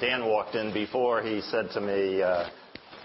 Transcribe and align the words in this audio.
Dan 0.00 0.26
walked 0.26 0.54
in 0.54 0.72
before, 0.72 1.22
he 1.22 1.40
said 1.42 1.70
to 1.74 1.80
me, 1.80 2.22
uh, 2.22 2.48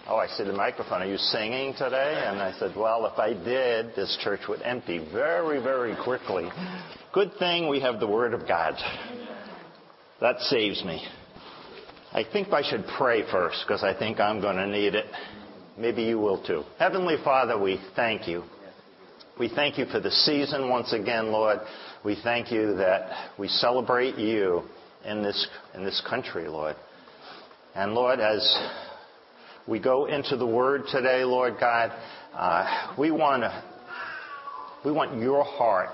Oh, 0.07 0.15
I 0.15 0.25
see 0.25 0.43
the 0.43 0.53
microphone. 0.53 1.03
Are 1.03 1.05
you 1.05 1.17
singing 1.17 1.73
today? 1.77 2.23
And 2.25 2.39
I 2.39 2.51
said, 2.57 2.75
Well, 2.75 3.05
if 3.05 3.19
I 3.19 3.33
did, 3.33 3.95
this 3.95 4.17
church 4.23 4.41
would 4.49 4.61
empty 4.63 4.97
very, 5.13 5.61
very 5.61 5.95
quickly. 6.03 6.49
Good 7.13 7.31
thing 7.37 7.69
we 7.69 7.79
have 7.81 7.99
the 7.99 8.07
Word 8.07 8.33
of 8.33 8.47
God. 8.47 8.73
That 10.19 10.39
saves 10.39 10.83
me. 10.83 11.05
I 12.11 12.23
think 12.23 12.51
I 12.51 12.67
should 12.67 12.85
pray 12.97 13.21
first 13.31 13.63
because 13.67 13.83
I 13.83 13.93
think 13.97 14.19
I'm 14.19 14.41
going 14.41 14.55
to 14.55 14.65
need 14.65 14.95
it. 14.95 15.05
Maybe 15.77 16.01
you 16.03 16.17
will 16.17 16.43
too. 16.43 16.63
Heavenly 16.79 17.17
Father, 17.23 17.57
we 17.61 17.79
thank 17.95 18.27
you. 18.27 18.43
We 19.39 19.47
thank 19.47 19.77
you 19.77 19.85
for 19.85 19.99
the 19.99 20.11
season 20.11 20.69
once 20.69 20.91
again, 20.91 21.31
Lord. 21.31 21.59
We 22.03 22.17
thank 22.23 22.51
you 22.51 22.75
that 22.77 23.29
we 23.37 23.47
celebrate 23.47 24.17
you 24.17 24.63
in 25.05 25.23
this, 25.23 25.47
in 25.75 25.83
this 25.83 26.01
country, 26.09 26.47
Lord. 26.47 26.75
And 27.75 27.93
Lord, 27.93 28.19
as 28.19 28.57
we 29.67 29.79
go 29.79 30.05
into 30.05 30.35
the 30.35 30.45
Word 30.45 30.83
today, 30.91 31.23
Lord 31.23 31.55
God, 31.59 31.91
uh, 32.33 32.93
we 32.97 33.11
want 33.11 33.43
to, 33.43 33.63
we 34.83 34.91
want 34.91 35.21
your 35.21 35.43
heart, 35.43 35.89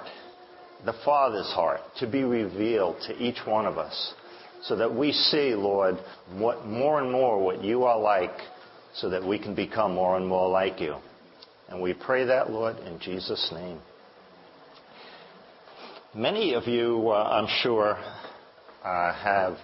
the 0.85 0.95
Father's 1.03 1.51
heart, 1.53 1.81
to 1.99 2.07
be 2.07 2.23
revealed 2.23 2.97
to 3.07 3.15
each 3.17 3.39
one 3.45 3.65
of 3.65 3.77
us 3.77 4.13
so 4.63 4.75
that 4.75 4.93
we 4.93 5.11
see, 5.11 5.53
Lord, 5.53 5.95
what 6.33 6.65
more 6.65 7.01
and 7.01 7.11
more 7.11 7.43
what 7.43 7.63
you 7.63 7.83
are 7.83 7.99
like 7.99 8.35
so 8.95 9.09
that 9.09 9.25
we 9.25 9.37
can 9.37 9.53
become 9.53 9.93
more 9.93 10.17
and 10.17 10.25
more 10.25 10.49
like 10.49 10.79
you. 10.79 10.95
And 11.69 11.81
we 11.81 11.93
pray 11.93 12.25
that, 12.25 12.49
Lord, 12.49 12.77
in 12.79 12.99
Jesus' 12.99 13.51
name. 13.53 13.79
Many 16.13 16.53
of 16.53 16.67
you, 16.67 17.09
uh, 17.09 17.23
I'm 17.23 17.47
sure, 17.61 17.97
have 19.13 19.57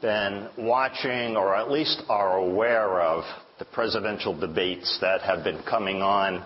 been 0.00 0.48
watching 0.58 1.36
or 1.36 1.56
at 1.56 1.70
least 1.70 2.02
are 2.08 2.38
aware 2.38 3.00
of 3.00 3.24
the 3.58 3.64
presidential 3.64 4.38
debates 4.38 4.98
that 5.00 5.20
have 5.22 5.42
been 5.42 5.60
coming 5.68 6.02
on, 6.02 6.44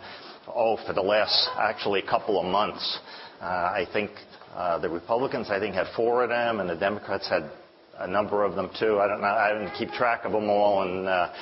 oh, 0.49 0.79
for 0.87 0.93
the 0.93 1.03
last 1.03 1.49
actually 1.59 2.03
couple 2.03 2.41
of 2.41 2.47
months. 2.47 2.99
Uh, 3.41 3.45
I 3.45 3.87
think 3.93 4.11
uh, 4.55 4.79
the 4.79 4.89
Republicans, 4.89 5.49
I 5.51 5.59
think, 5.59 5.75
had 5.75 5.87
four 5.95 6.23
of 6.23 6.31
them, 6.31 6.61
and 6.61 6.71
the 6.71 6.77
Democrats 6.77 7.29
had 7.29 7.51
a 7.99 8.07
number 8.07 8.45
of 8.45 8.55
them 8.55 8.71
too. 8.79 8.99
I 8.99 9.07
don't 9.07 9.21
know. 9.21 9.27
I 9.27 9.53
didn't 9.53 9.75
keep 9.75 9.91
track 9.91 10.25
of 10.25 10.33
them 10.33 10.49
all, 10.49 10.83
and 10.83 11.07
uh, 11.07 11.33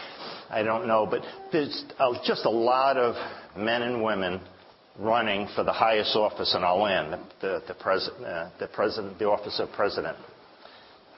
I 0.50 0.62
don't 0.62 0.86
know. 0.86 1.06
But 1.08 1.22
there's 1.52 1.84
uh, 1.98 2.12
just 2.24 2.44
a 2.44 2.50
lot 2.50 2.96
of 2.96 3.14
men 3.56 3.82
and 3.82 4.02
women 4.02 4.40
running 4.98 5.48
for 5.54 5.64
the 5.64 5.72
highest 5.72 6.14
office 6.16 6.54
in 6.54 6.62
our 6.62 6.76
land, 6.76 7.20
the, 7.40 7.62
the, 7.66 7.74
pres- 7.74 8.08
uh, 8.08 8.50
the 8.58 8.66
president, 8.68 9.18
the 9.18 9.28
office 9.28 9.58
of 9.60 9.70
president. 9.72 10.16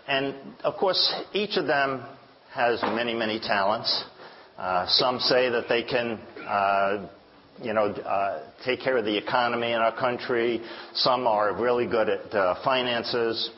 And 0.09 0.35
of 0.65 0.77
course, 0.77 1.15
each 1.33 1.57
of 1.57 1.67
them 1.67 2.03
has 2.53 2.83
many, 2.83 3.15
many 3.15 3.41
talents. 3.41 4.05
Uh, 4.59 4.87
some 4.89 5.19
say 5.21 5.49
that 5.49 5.65
they 5.69 5.83
can, 5.83 6.19
uh, 6.47 7.09
you 7.63 7.73
know, 7.73 7.87
uh, 7.87 8.51
take 8.65 8.81
care 8.81 8.97
of 8.97 9.05
the 9.05 9.17
economy 9.17 9.73
in 9.73 9.79
our 9.79 9.97
country. 9.97 10.61
Some 10.95 11.27
are 11.27 11.55
really 11.55 11.87
good 11.87 12.09
at 12.09 12.31
finances. 12.65 13.51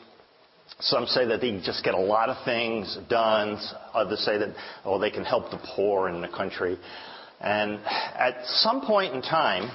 Some 0.79 1.05
say 1.05 1.25
that 1.27 1.41
they 1.41 1.59
just 1.63 1.83
get 1.83 1.93
a 1.93 1.99
lot 1.99 2.29
of 2.29 2.43
things 2.45 2.97
done. 3.09 3.59
Others 3.93 4.19
say 4.25 4.37
that, 4.37 4.55
oh, 4.83 4.99
they 4.99 5.11
can 5.11 5.23
help 5.23 5.51
the 5.51 5.59
poor 5.75 6.09
in 6.09 6.21
the 6.21 6.27
country. 6.27 6.77
And 7.39 7.79
at 7.85 8.45
some 8.45 8.81
point 8.81 9.13
in 9.13 9.21
time, 9.21 9.71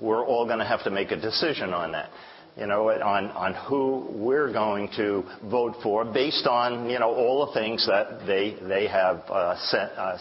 we're 0.00 0.24
all 0.24 0.46
going 0.46 0.58
to 0.58 0.64
have 0.64 0.82
to 0.84 0.90
make 0.90 1.10
a 1.10 1.20
decision 1.20 1.74
on 1.74 1.92
that. 1.92 2.10
You 2.56 2.66
know, 2.66 2.90
on, 2.90 3.26
on 3.28 3.54
who 3.68 4.06
we're 4.10 4.52
going 4.52 4.88
to 4.96 5.24
vote 5.48 5.76
for 5.82 6.04
based 6.04 6.46
on, 6.46 6.90
you 6.90 6.98
know, 6.98 7.14
all 7.14 7.46
the 7.46 7.52
things 7.52 7.86
that 7.86 8.26
they, 8.26 8.56
they 8.66 8.88
have 8.88 9.22
uh, 9.28 9.54
uh, 9.72 10.18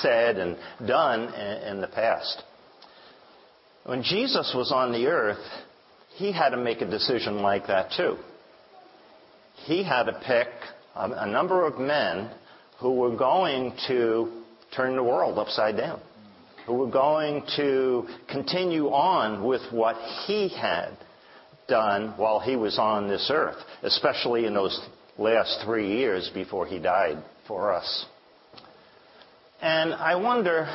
said 0.00 0.36
and 0.36 0.56
done 0.86 1.32
in, 1.34 1.74
in 1.74 1.80
the 1.80 1.86
past. 1.86 2.42
When 3.84 4.02
Jesus 4.02 4.52
was 4.54 4.72
on 4.72 4.92
the 4.92 5.06
earth, 5.06 5.44
he 6.16 6.32
had 6.32 6.50
to 6.50 6.56
make 6.56 6.82
a 6.82 6.90
decision 6.90 7.40
like 7.40 7.66
that 7.68 7.92
too. 7.96 8.16
He 9.64 9.82
had 9.82 10.04
to 10.04 10.12
pick 10.26 10.48
a, 10.94 11.10
a 11.10 11.26
number 11.26 11.66
of 11.66 11.78
men 11.78 12.30
who 12.78 12.94
were 12.94 13.16
going 13.16 13.74
to 13.86 14.42
turn 14.74 14.96
the 14.96 15.02
world 15.02 15.38
upside 15.38 15.76
down 15.76 16.00
who 16.66 16.74
were 16.74 16.90
going 16.90 17.42
to 17.56 18.06
continue 18.28 18.88
on 18.88 19.44
with 19.44 19.62
what 19.72 19.96
he 20.26 20.48
had 20.48 20.96
done 21.70 22.12
while 22.18 22.40
he 22.40 22.56
was 22.56 22.78
on 22.78 23.08
this 23.08 23.30
earth, 23.32 23.56
especially 23.82 24.44
in 24.44 24.52
those 24.52 24.78
last 25.16 25.60
three 25.64 25.96
years 25.96 26.30
before 26.34 26.66
he 26.66 26.78
died 26.78 27.22
for 27.48 27.72
us. 27.72 28.06
And 29.62 29.94
I 29.94 30.16
wonder, 30.16 30.68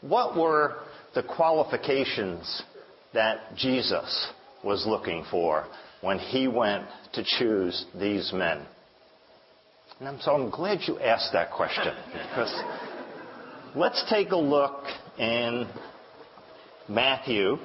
what 0.00 0.36
were 0.36 0.76
the 1.14 1.22
qualifications 1.22 2.62
that 3.12 3.56
Jesus 3.56 4.32
was 4.64 4.86
looking 4.86 5.24
for 5.30 5.66
when 6.00 6.18
he 6.18 6.48
went 6.48 6.86
to 7.14 7.24
choose 7.24 7.84
these 7.98 8.32
men? 8.32 8.64
And 10.00 10.20
so 10.20 10.32
I'm 10.32 10.50
glad 10.50 10.80
you 10.86 10.98
asked 10.98 11.32
that 11.32 11.50
question 11.52 11.94
because 12.12 12.62
let's 13.74 14.04
take 14.10 14.30
a 14.30 14.36
look 14.36 14.84
in 15.18 15.68
Matthew 16.88 17.58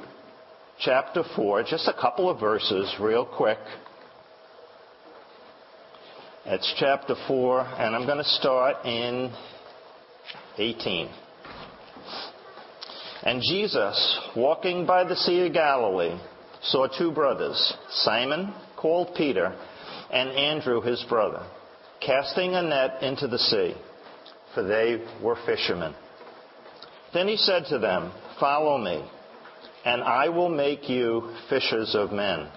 chapter 0.80 1.24
4, 1.36 1.64
just 1.64 1.88
a 1.88 1.94
couple 1.94 2.30
of 2.30 2.40
verses, 2.40 2.94
real 3.00 3.26
quick. 3.26 3.58
It's 6.46 6.74
chapter 6.80 7.16
4, 7.28 7.62
and 7.62 7.96
I'm 7.96 8.06
going 8.06 8.20
to 8.20 8.24
start 8.24 8.86
in 8.86 9.34
18. 10.58 11.10
And 13.24 13.42
Jesus, 13.42 14.20
walking 14.36 14.86
by 14.86 15.04
the 15.04 15.16
Sea 15.16 15.48
of 15.48 15.54
Galilee, 15.54 16.18
saw 16.62 16.88
two 16.88 17.12
brothers, 17.12 17.74
Simon, 17.90 18.54
called 18.78 19.16
Peter, 19.16 19.56
and 20.12 20.30
Andrew, 20.30 20.82
his 20.82 21.04
brother, 21.10 21.46
casting 22.00 22.54
a 22.54 22.62
net 22.62 23.04
into 23.04 23.28
the 23.28 23.40
sea, 23.40 23.74
for 24.54 24.64
they 24.64 25.04
were 25.22 25.38
fishermen. 25.46 25.94
Then 27.14 27.28
he 27.28 27.36
said 27.36 27.66
to 27.70 27.80
them, 27.80 28.12
Follow 28.40 28.78
me, 28.78 29.04
and 29.88 30.04
I 30.04 30.28
will 30.28 30.50
make 30.50 30.90
you 30.90 31.34
fishers 31.50 31.96
of 31.96 32.12
men. 32.12 32.50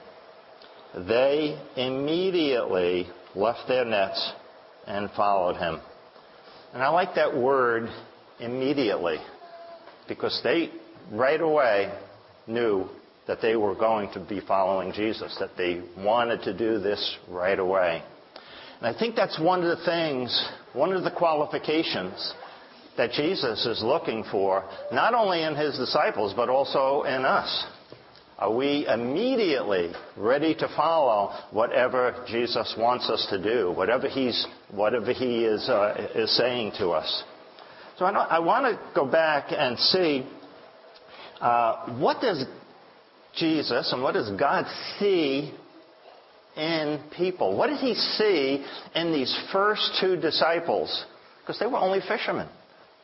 They 1.06 1.56
immediately 1.76 3.06
left 3.36 3.68
their 3.68 3.84
nets 3.84 4.32
and 4.84 5.08
followed 5.12 5.56
him. 5.56 5.80
And 6.74 6.82
I 6.82 6.88
like 6.88 7.14
that 7.14 7.36
word 7.36 7.88
immediately 8.40 9.18
because 10.08 10.40
they 10.42 10.70
right 11.12 11.40
away 11.40 11.96
knew 12.48 12.88
that 13.28 13.40
they 13.40 13.54
were 13.54 13.76
going 13.76 14.12
to 14.14 14.18
be 14.18 14.40
following 14.40 14.92
Jesus, 14.92 15.36
that 15.38 15.56
they 15.56 15.82
wanted 15.98 16.42
to 16.42 16.52
do 16.52 16.80
this 16.80 17.16
right 17.28 17.60
away. 17.60 18.02
And 18.80 18.92
I 18.92 18.98
think 18.98 19.14
that's 19.14 19.38
one 19.38 19.62
of 19.62 19.78
the 19.78 19.84
things, 19.84 20.50
one 20.72 20.92
of 20.92 21.04
the 21.04 21.12
qualifications 21.12 22.34
that 22.96 23.12
Jesus 23.12 23.64
is 23.66 23.82
looking 23.82 24.24
for, 24.30 24.64
not 24.92 25.14
only 25.14 25.42
in 25.42 25.54
his 25.54 25.76
disciples, 25.76 26.34
but 26.34 26.48
also 26.48 27.02
in 27.02 27.24
us. 27.24 27.66
Are 28.38 28.52
we 28.52 28.86
immediately 28.86 29.92
ready 30.16 30.54
to 30.54 30.68
follow 30.74 31.34
whatever 31.50 32.24
Jesus 32.26 32.74
wants 32.78 33.08
us 33.10 33.26
to 33.28 33.42
do, 33.42 33.70
whatever, 33.72 34.08
he's, 34.08 34.46
whatever 34.70 35.12
he 35.12 35.44
is, 35.44 35.68
uh, 35.68 36.08
is 36.14 36.34
saying 36.36 36.72
to 36.78 36.90
us? 36.90 37.22
So 37.98 38.06
I, 38.06 38.10
I 38.12 38.38
want 38.38 38.64
to 38.64 38.80
go 38.94 39.04
back 39.04 39.48
and 39.50 39.78
see 39.78 40.26
uh, 41.38 41.98
what 41.98 42.22
does 42.22 42.44
Jesus 43.36 43.92
and 43.92 44.02
what 44.02 44.14
does 44.14 44.30
God 44.38 44.64
see 44.98 45.52
in 46.56 47.00
people? 47.16 47.56
What 47.56 47.68
did 47.68 47.78
he 47.78 47.94
see 47.94 48.64
in 48.94 49.12
these 49.12 49.38
first 49.52 49.98
two 50.00 50.16
disciples? 50.16 51.04
Because 51.40 51.58
they 51.58 51.66
were 51.66 51.78
only 51.78 52.00
fishermen. 52.00 52.48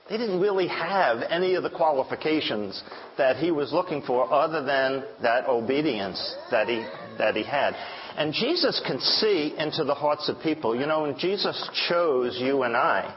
They 0.09 0.17
didn't 0.17 0.41
really 0.41 0.69
have 0.69 1.19
any 1.29 1.55
of 1.55 1.65
the 1.65 1.71
qualifications 1.71 2.81
that 3.19 3.37
he 3.37 3.51
was 3.51 3.73
looking 3.73 4.03
for 4.03 4.33
other 4.33 4.65
than 4.65 5.05
that 5.23 5.49
obedience 5.49 6.37
that 6.51 6.69
he, 6.69 6.87
that 7.19 7.35
he 7.35 7.43
had. 7.43 7.75
And 8.17 8.33
Jesus 8.33 8.81
can 8.87 9.01
see 9.01 9.55
into 9.59 9.85
the 9.85 9.95
hearts 9.95 10.29
of 10.29 10.41
people. 10.43 10.79
You 10.79 10.87
know, 10.87 11.03
when 11.03 11.19
Jesus 11.19 11.69
chose 11.89 12.39
you 12.41 12.63
and 12.63 12.77
I, 12.77 13.15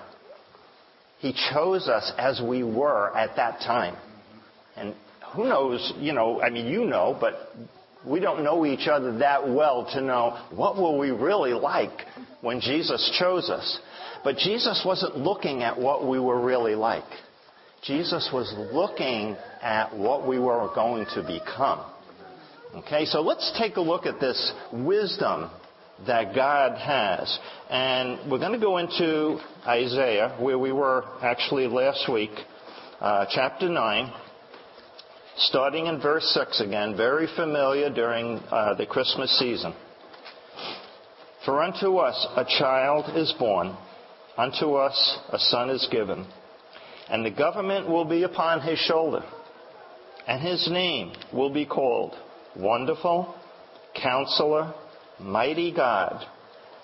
he 1.20 1.34
chose 1.54 1.88
us 1.88 2.12
as 2.18 2.42
we 2.42 2.64
were 2.64 3.16
at 3.16 3.36
that 3.36 3.60
time. 3.60 3.96
And 4.76 4.96
who 5.36 5.44
knows, 5.44 5.94
you 6.00 6.14
know, 6.14 6.42
I 6.42 6.50
mean, 6.50 6.68
you 6.68 6.86
know, 6.86 7.16
but 7.20 7.52
we 8.06 8.20
don't 8.20 8.44
know 8.44 8.66
each 8.66 8.88
other 8.88 9.18
that 9.20 9.48
well 9.48 9.88
to 9.94 10.02
know 10.02 10.38
what 10.52 10.78
were 10.78 10.98
we 10.98 11.12
really 11.12 11.54
like 11.54 12.06
when 12.42 12.62
Jesus 12.62 13.16
chose 13.20 13.50
us. 13.50 13.80
But 14.24 14.38
Jesus 14.38 14.84
wasn't 14.86 15.18
looking 15.18 15.64
at 15.64 15.80
what 15.80 16.08
we 16.08 16.20
were 16.20 16.44
really 16.44 16.76
like. 16.76 17.06
Jesus 17.84 18.30
was 18.34 18.54
looking 18.74 19.38
at 19.62 19.96
what 19.96 20.28
we 20.28 20.38
were 20.38 20.70
going 20.76 21.06
to 21.16 21.22
become. 21.22 21.86
Okay, 22.76 23.06
so 23.06 23.22
let's 23.22 23.52
take 23.58 23.78
a 23.78 23.82
look 23.82 24.06
at 24.06 24.20
this 24.20 24.54
wisdom 24.74 25.50
that 26.06 26.36
God 26.36 26.78
has. 26.78 27.40
And 27.70 28.30
we're 28.30 28.40
going 28.40 28.54
to 28.54 28.60
go 28.60 28.78
into 28.78 29.40
Isaiah, 29.66 30.38
where 30.40 30.60
we 30.60 30.72
were 30.72 31.04
actually 31.22 31.68
last 31.68 32.12
week, 32.12 32.32
uh, 33.00 33.26
chapter 33.34 33.70
9, 33.70 34.14
starting 35.38 35.88
in 35.88 36.02
verse 36.02 36.26
6 36.34 36.62
again, 36.62 36.96
very 36.98 37.28
familiar 37.36 37.90
during 37.90 38.38
uh, 38.52 38.74
the 38.76 38.86
Christmas 38.86 39.38
season. 39.40 39.74
For 41.46 41.64
unto 41.64 41.98
us 41.98 42.28
a 42.36 42.44
child 42.44 43.18
is 43.18 43.34
born, 43.40 43.76
unto 44.40 44.76
us 44.76 45.20
a 45.34 45.38
son 45.38 45.70
is 45.70 45.86
given, 45.92 46.26
and 47.10 47.26
the 47.26 47.30
government 47.30 47.90
will 47.90 48.06
be 48.06 48.24
upon 48.24 48.62
his 48.62 48.80
shoulder, 48.80 49.22
and 50.26 50.42
his 50.42 50.70
name 50.72 51.12
will 51.34 51.50
be 51.50 51.66
called 51.66 52.16
Wonderful, 52.56 53.36
Counselor, 54.02 54.74
Mighty 55.20 55.74
God, 55.74 56.26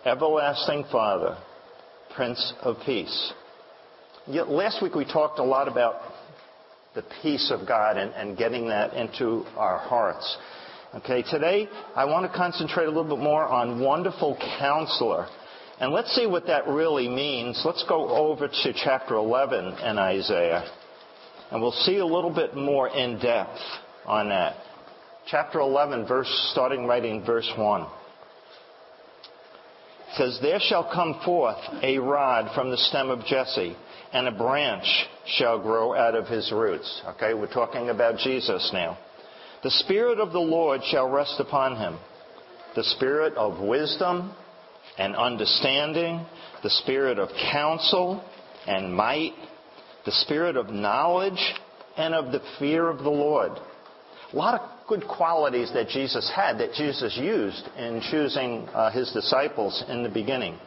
Everlasting 0.03 0.83
Father, 0.91 1.37
Prince 2.13 2.53
of 2.61 2.75
Peace. 2.85 3.33
Yet 4.27 4.49
last 4.49 4.83
week 4.83 4.93
we 4.93 5.05
talked 5.05 5.39
a 5.39 5.43
lot 5.43 5.69
about 5.69 6.01
the 6.93 7.05
peace 7.21 7.53
of 7.57 7.65
God 7.65 7.95
and, 7.95 8.11
and 8.15 8.37
getting 8.37 8.67
that 8.67 8.93
into 8.95 9.45
our 9.55 9.77
hearts. 9.77 10.37
Okay, 10.95 11.23
today 11.23 11.69
I 11.95 12.03
want 12.03 12.29
to 12.29 12.37
concentrate 12.37 12.85
a 12.85 12.91
little 12.91 13.15
bit 13.15 13.23
more 13.23 13.45
on 13.45 13.79
wonderful 13.79 14.37
counselor. 14.59 15.27
And 15.79 15.91
let's 15.91 16.15
see 16.15 16.25
what 16.25 16.47
that 16.47 16.67
really 16.67 17.09
means. 17.09 17.61
Let's 17.65 17.83
go 17.87 18.09
over 18.09 18.47
to 18.47 18.73
chapter 18.73 19.15
11 19.15 19.77
in 19.79 19.97
Isaiah. 19.97 20.63
And 21.51 21.61
we'll 21.61 21.71
see 21.71 21.97
a 21.97 22.05
little 22.05 22.33
bit 22.33 22.55
more 22.55 22.87
in 22.87 23.19
depth 23.19 23.59
on 24.05 24.29
that. 24.29 24.55
Chapter 25.27 25.59
11, 25.59 26.07
verse, 26.07 26.29
starting 26.53 26.85
right 26.85 27.03
in 27.03 27.25
verse 27.25 27.51
1. 27.57 27.81
It 27.81 27.87
says, 30.15 30.39
There 30.41 30.59
shall 30.61 30.89
come 30.93 31.19
forth 31.25 31.57
a 31.81 31.97
rod 31.99 32.55
from 32.55 32.71
the 32.71 32.77
stem 32.77 33.09
of 33.09 33.25
Jesse, 33.25 33.75
and 34.13 34.27
a 34.27 34.31
branch 34.31 34.85
shall 35.27 35.61
grow 35.61 35.93
out 35.93 36.15
of 36.15 36.27
his 36.27 36.51
roots. 36.53 37.01
Okay, 37.15 37.33
we're 37.33 37.51
talking 37.51 37.89
about 37.89 38.19
Jesus 38.19 38.69
now. 38.71 38.97
The 39.63 39.71
Spirit 39.71 40.19
of 40.19 40.31
the 40.31 40.39
Lord 40.39 40.81
shall 40.85 41.09
rest 41.09 41.39
upon 41.39 41.75
him. 41.75 41.97
The 42.75 42.83
Spirit 42.83 43.33
of 43.33 43.59
wisdom 43.59 44.33
and 44.97 45.15
understanding, 45.15 46.25
the 46.63 46.69
Spirit 46.69 47.19
of 47.19 47.29
counsel 47.51 48.23
and 48.67 48.93
might, 48.93 49.33
the 50.05 50.11
Spirit 50.11 50.57
of 50.57 50.69
knowledge 50.69 51.53
and 51.97 52.13
of 52.13 52.31
the 52.31 52.41
fear 52.59 52.89
of 52.89 52.99
the 52.99 53.09
Lord. 53.09 53.51
A 54.33 54.35
lot 54.35 54.59
of 54.59 54.87
good 54.87 55.07
qualities 55.07 55.71
that 55.73 55.89
Jesus 55.89 56.31
had 56.35 56.57
that 56.59 56.73
Jesus 56.73 57.17
used 57.17 57.67
in 57.77 58.01
choosing 58.11 58.67
uh, 58.69 58.91
his 58.91 59.11
disciples 59.11 59.83
in 59.87 60.03
the 60.03 60.09
beginning. 60.09 60.57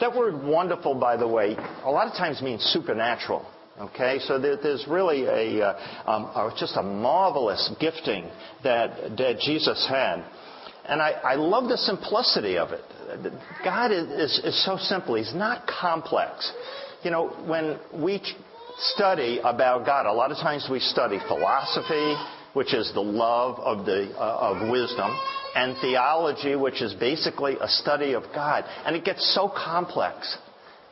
That 0.00 0.14
word 0.14 0.42
wonderful, 0.42 0.94
by 0.94 1.16
the 1.16 1.26
way, 1.26 1.56
a 1.84 1.90
lot 1.90 2.06
of 2.06 2.12
times 2.12 2.40
means 2.40 2.62
supernatural. 2.62 3.44
Okay, 3.80 4.18
so 4.26 4.40
there's 4.40 4.84
really 4.88 5.24
a, 5.24 5.64
uh, 5.64 6.10
um, 6.10 6.52
just 6.58 6.76
a 6.76 6.82
marvelous 6.82 7.72
gifting 7.80 8.28
that, 8.64 9.16
that 9.16 9.38
Jesus 9.40 9.86
had. 9.88 10.24
And 10.88 11.02
I, 11.02 11.10
I 11.10 11.34
love 11.34 11.68
the 11.68 11.76
simplicity 11.76 12.56
of 12.56 12.72
it. 12.72 12.82
God 13.64 13.92
is, 13.92 14.08
is, 14.08 14.44
is 14.44 14.64
so 14.64 14.76
simple. 14.78 15.14
He's 15.14 15.34
not 15.34 15.66
complex. 15.66 16.52
You 17.02 17.10
know, 17.10 17.28
when 17.46 17.78
we 18.02 18.22
study 18.78 19.40
about 19.44 19.84
God, 19.84 20.06
a 20.06 20.12
lot 20.12 20.30
of 20.30 20.38
times 20.38 20.66
we 20.70 20.80
study 20.80 21.18
philosophy, 21.26 22.14
which 22.54 22.74
is 22.74 22.90
the 22.94 23.00
love 23.00 23.58
of, 23.60 23.86
the, 23.86 24.12
uh, 24.16 24.52
of 24.54 24.70
wisdom, 24.70 25.16
and 25.54 25.76
theology, 25.80 26.56
which 26.56 26.80
is 26.80 26.94
basically 26.94 27.56
a 27.60 27.68
study 27.68 28.14
of 28.14 28.22
God. 28.34 28.64
And 28.84 28.96
it 28.96 29.04
gets 29.04 29.34
so 29.34 29.48
complex. 29.48 30.36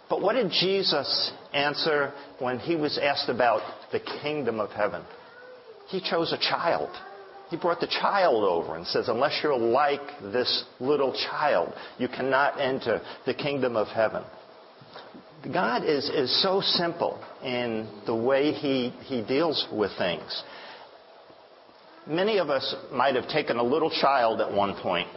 But 0.08 0.22
what 0.22 0.34
did 0.34 0.50
Jesus 0.50 1.32
answer 1.52 2.12
when 2.38 2.58
he 2.58 2.76
was 2.76 2.99
asked 2.99 3.28
about 3.28 3.62
the 3.92 4.00
kingdom 4.22 4.60
of 4.60 4.70
heaven? 4.70 5.02
He 5.88 6.00
chose 6.00 6.32
a 6.32 6.38
child. 6.38 6.90
He 7.48 7.56
brought 7.56 7.81
the 7.81 7.87
child 7.87 8.43
over 8.43 8.76
and 8.76 8.87
says, 8.87 9.08
unless 9.08 9.40
you're 9.43 9.56
like 9.56 10.00
this 10.20 10.64
little 10.81 11.12
child, 11.31 11.72
you 11.98 12.08
cannot 12.08 12.60
enter 12.60 13.00
the 13.25 13.34
kingdom 13.34 13.76
of 13.76 13.87
heaven. 13.88 14.25
God 15.52 15.84
is, 15.84 16.08
is 16.10 16.43
so 16.43 16.60
simple 16.60 17.22
in 17.44 17.88
the 18.04 18.14
way 18.14 18.52
he, 18.52 18.90
he 19.04 19.22
deals 19.22 19.66
with 19.72 19.93
things. 19.96 20.43
Many 22.08 22.38
of 22.38 22.50
us 22.50 22.75
might 22.93 23.14
have 23.14 23.28
taken 23.28 23.56
a 23.56 23.62
little 23.62 23.90
child 23.90 24.40
at 24.40 24.52
one 24.52 24.75
point, 24.81 25.08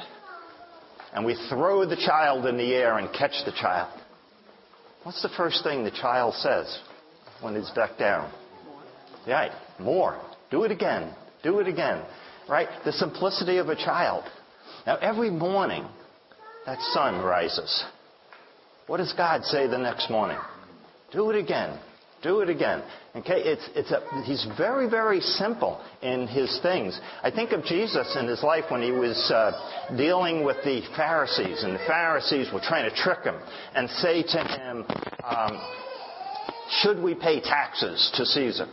and 1.13 1.25
we 1.25 1.35
throw 1.49 1.85
the 1.85 1.95
child 1.95 2.45
in 2.45 2.57
the 2.57 2.73
air 2.75 2.97
and 2.97 3.11
catch 3.11 3.43
the 3.45 3.51
child. 3.51 3.99
What's 5.03 5.21
the 5.21 5.29
first 5.35 5.63
thing 5.63 5.83
the 5.83 5.91
child 5.91 6.35
says 6.35 6.79
when 7.41 7.55
it's 7.55 7.71
back 7.71 7.97
down? 7.97 8.31
Right, 9.27 9.51
more. 9.79 10.19
Do 10.51 10.63
it 10.63 10.71
again. 10.71 11.13
Do 11.43 11.59
it 11.59 11.67
again. 11.67 12.03
Right? 12.47 12.67
The 12.83 12.91
simplicity 12.91 13.57
of 13.57 13.69
a 13.69 13.75
child. 13.75 14.23
Now, 14.85 14.97
every 14.97 15.29
morning, 15.29 15.85
that 16.65 16.79
sun 16.93 17.23
rises. 17.23 17.83
What 18.87 18.97
does 18.97 19.13
God 19.13 19.43
say 19.45 19.67
the 19.67 19.77
next 19.77 20.09
morning? 20.09 20.37
Do 21.11 21.29
it 21.29 21.35
again. 21.35 21.79
Do 22.21 22.41
it 22.41 22.49
again. 22.49 22.83
Okay, 23.15 23.41
it's, 23.41 23.69
it's 23.75 23.91
a, 23.91 24.23
he's 24.23 24.45
very, 24.57 24.89
very 24.89 25.21
simple 25.21 25.79
in 26.01 26.27
his 26.27 26.59
things. 26.61 26.99
I 27.23 27.31
think 27.31 27.51
of 27.51 27.63
Jesus 27.63 28.15
in 28.19 28.27
his 28.27 28.43
life 28.43 28.65
when 28.69 28.81
he 28.81 28.91
was 28.91 29.31
uh, 29.33 29.95
dealing 29.95 30.43
with 30.43 30.57
the 30.63 30.81
Pharisees, 30.97 31.63
and 31.63 31.75
the 31.75 31.85
Pharisees 31.87 32.51
were 32.53 32.59
trying 32.59 32.89
to 32.89 32.95
trick 32.95 33.23
him 33.23 33.35
and 33.73 33.89
say 33.89 34.21
to 34.23 34.43
him, 34.43 34.85
um, 35.23 35.61
"Should 36.81 37.01
we 37.01 37.15
pay 37.15 37.39
taxes 37.39 38.11
to 38.15 38.25
Caesar?" 38.25 38.67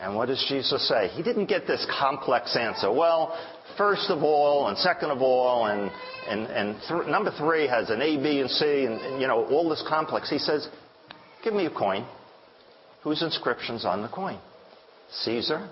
And 0.00 0.14
what 0.14 0.26
does 0.26 0.44
Jesus 0.48 0.86
say? 0.88 1.08
He 1.08 1.22
didn't 1.22 1.46
get 1.46 1.66
this 1.66 1.84
complex 1.98 2.56
answer. 2.56 2.92
Well, 2.92 3.36
first 3.76 4.10
of 4.10 4.22
all, 4.22 4.68
and 4.68 4.78
second 4.78 5.10
of 5.10 5.22
all, 5.22 5.66
and 5.66 5.90
and, 6.28 6.46
and 6.46 6.80
th- 6.86 7.08
number 7.08 7.32
three 7.38 7.66
has 7.66 7.90
an 7.90 8.00
A, 8.02 8.16
B, 8.16 8.40
and 8.40 8.50
C, 8.50 8.84
and, 8.84 9.00
and 9.00 9.20
you 9.20 9.26
know 9.26 9.46
all 9.46 9.68
this 9.68 9.84
complex. 9.88 10.30
He 10.30 10.38
says, 10.38 10.68
"Give 11.42 11.54
me 11.54 11.66
a 11.66 11.70
coin." 11.70 12.06
whose 13.02 13.22
inscription's 13.22 13.84
on 13.84 14.02
the 14.02 14.08
coin? 14.08 14.38
Caesar. 15.24 15.68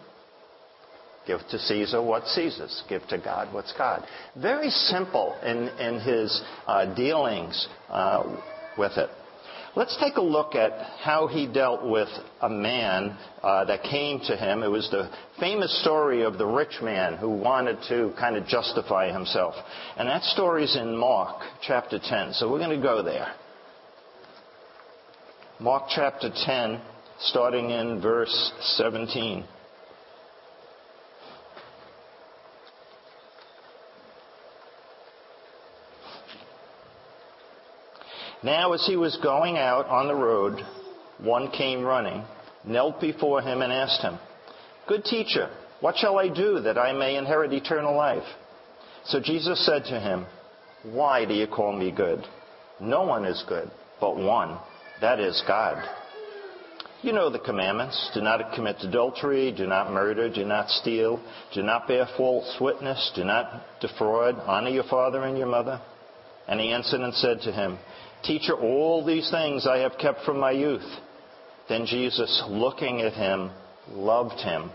Give 1.27 1.41
to 1.51 1.59
Caesar 1.59 2.01
what's 2.01 2.35
Caesar's. 2.35 2.83
Give 2.89 3.07
to 3.09 3.19
God 3.19 3.53
what's 3.53 3.73
God. 3.73 4.07
Very 4.41 4.71
simple 4.71 5.37
in, 5.43 5.69
in 5.79 6.01
his 6.01 6.41
uh, 6.67 6.95
dealings 6.95 7.69
uh, 7.89 8.37
with 8.79 8.93
it. 8.97 9.11
Let's 9.77 9.95
take 10.01 10.17
a 10.17 10.23
look 10.23 10.55
at 10.55 10.73
how 11.03 11.27
he 11.27 11.47
dealt 11.47 11.85
with 11.85 12.09
a 12.41 12.49
man 12.49 13.15
uh, 13.43 13.67
that 13.67 13.83
came 13.83 14.21
to 14.21 14.35
him. 14.35 14.63
It 14.63 14.69
was 14.69 14.89
the 14.91 15.11
famous 15.39 15.83
story 15.83 16.23
of 16.23 16.39
the 16.39 16.47
rich 16.47 16.81
man 16.83 17.19
who 17.19 17.29
wanted 17.29 17.77
to 17.91 18.15
kind 18.19 18.37
of 18.37 18.47
justify 18.47 19.13
himself. 19.13 19.55
And 19.99 20.09
that 20.09 20.23
story's 20.23 20.75
in 20.77 20.97
Mark 20.97 21.43
chapter 21.61 21.99
10. 22.03 22.33
So 22.33 22.51
we're 22.51 22.59
going 22.59 22.81
to 22.81 22.83
go 22.83 23.03
there. 23.03 23.35
Mark 25.61 25.91
chapter 25.95 26.31
10 26.35 26.81
starting 27.21 27.69
in 27.69 28.01
verse 28.01 28.53
17. 28.79 29.45
Now, 38.47 38.75
as 38.75 38.87
he 38.87 38.95
was 38.95 39.19
going 39.25 39.59
out 39.59 39.87
on 39.87 40.07
the 40.07 40.15
road, 40.15 40.61
one 41.19 41.51
came 41.51 41.83
running, 41.83 42.23
knelt 42.65 43.01
before 43.01 43.43
him, 43.43 43.61
and 43.61 43.73
asked 43.73 44.03
him, 44.03 44.21
Good 44.87 45.05
teacher, 45.05 45.51
what 45.81 45.97
shall 45.97 46.17
I 46.17 46.29
do 46.29 46.61
that 46.61 46.79
I 46.79 46.93
may 46.93 47.17
inherit 47.17 47.53
eternal 47.53 47.97
life? 47.97 48.23
So 49.07 49.19
Jesus 49.19 49.67
said 49.67 49.83
to 49.87 49.99
him, 49.99 50.27
Why 50.85 51.25
do 51.25 51.35
you 51.35 51.49
call 51.49 51.73
me 51.73 51.91
good? 51.91 52.25
No 52.81 53.03
one 53.03 53.25
is 53.25 53.43
good 53.49 53.69
but 54.01 54.17
one, 54.17 54.59
that 55.01 55.19
is 55.19 55.43
God. 55.49 55.83
You 57.03 57.13
know 57.13 57.31
the 57.31 57.41
commandments. 57.41 58.11
Do 58.15 58.21
not 58.21 58.55
commit 58.55 58.77
adultery. 58.81 59.53
Do 59.53 59.67
not 59.67 59.93
murder. 59.93 60.33
Do 60.33 60.45
not 60.45 60.71
steal. 60.71 61.21
Do 61.53 61.63
not 61.63 61.89
bear 61.89 62.07
false 62.17 62.57
witness. 62.61 63.13
Do 63.17 63.25
not 63.25 63.81
defraud. 63.81 64.37
Honor 64.47 64.71
your 64.71 64.85
father 64.85 65.23
and 65.23 65.37
your 65.37 65.49
mother. 65.49 65.81
And 66.49 66.61
he 66.61 66.71
answered 66.71 67.01
and 67.01 67.13
said 67.15 67.41
to 67.43 67.53
him, 67.53 67.79
Teacher, 68.27 68.55
all 68.55 69.05
these 69.05 69.31
things 69.31 69.67
I 69.67 69.79
have 69.79 69.99
kept 69.99 70.25
from 70.25 70.41
my 70.41 70.51
youth. 70.51 70.87
Then 71.69 71.87
Jesus, 71.87 72.43
looking 72.49 73.01
at 73.03 73.13
him, 73.13 73.51
loved 73.91 74.41
him 74.41 74.71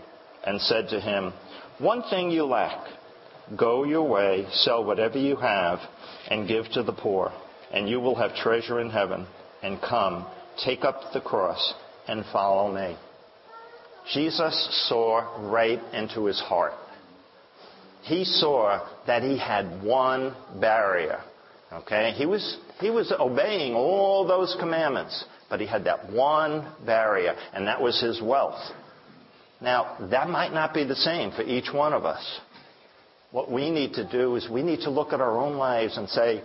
and 0.46 0.60
said 0.60 0.88
to 0.88 1.00
him, 1.00 1.32
One 1.78 2.02
thing 2.10 2.30
you 2.30 2.44
lack. 2.44 2.86
Go 3.56 3.84
your 3.84 4.08
way, 4.08 4.46
sell 4.52 4.84
whatever 4.84 5.18
you 5.18 5.36
have, 5.36 5.80
and 6.30 6.48
give 6.48 6.66
to 6.72 6.82
the 6.82 6.92
poor, 6.92 7.32
and 7.72 7.88
you 7.88 8.00
will 8.00 8.14
have 8.14 8.34
treasure 8.36 8.80
in 8.80 8.88
heaven. 8.88 9.26
And 9.62 9.80
come, 9.80 10.26
take 10.64 10.84
up 10.84 11.12
the 11.12 11.20
cross 11.20 11.74
and 12.08 12.24
follow 12.32 12.72
me. 12.72 12.96
Jesus 14.12 14.86
saw 14.88 15.50
right 15.50 15.80
into 15.92 16.24
his 16.24 16.40
heart. 16.40 16.72
He 18.02 18.24
saw 18.24 18.88
that 19.06 19.22
he 19.22 19.38
had 19.38 19.82
one 19.82 20.34
barrier, 20.60 21.20
Okay? 21.72 22.12
He 22.12 22.26
was, 22.26 22.58
he 22.80 22.90
was 22.90 23.12
obeying 23.18 23.74
all 23.74 24.26
those 24.26 24.56
commandments, 24.60 25.24
but 25.48 25.60
he 25.60 25.66
had 25.66 25.84
that 25.84 26.10
one 26.10 26.66
barrier, 26.84 27.34
and 27.54 27.66
that 27.66 27.80
was 27.80 28.00
his 28.00 28.20
wealth. 28.20 28.60
Now, 29.60 29.96
that 30.10 30.28
might 30.28 30.52
not 30.52 30.74
be 30.74 30.84
the 30.84 30.96
same 30.96 31.30
for 31.32 31.42
each 31.42 31.72
one 31.72 31.92
of 31.92 32.04
us. 32.04 32.40
What 33.30 33.50
we 33.50 33.70
need 33.70 33.94
to 33.94 34.08
do 34.08 34.36
is 34.36 34.48
we 34.50 34.62
need 34.62 34.80
to 34.80 34.90
look 34.90 35.12
at 35.12 35.20
our 35.20 35.38
own 35.38 35.56
lives 35.56 35.96
and 35.96 36.08
say, 36.08 36.42